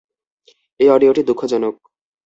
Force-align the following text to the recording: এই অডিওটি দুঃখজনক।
এই 0.79 0.87
অডিওটি 0.89 1.21
দুঃখজনক। 1.27 1.75